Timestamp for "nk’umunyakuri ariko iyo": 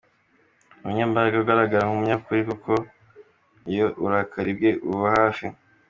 1.85-3.85